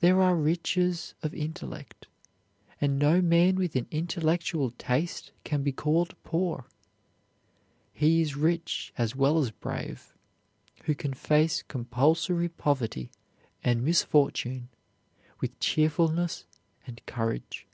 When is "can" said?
5.44-5.62, 10.96-11.14